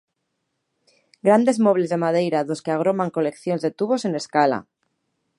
[1.27, 4.59] Grandes mobles de madeira dos que agroman coleccións de tubos en escala.